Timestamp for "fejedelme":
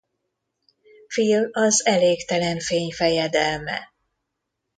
2.91-3.93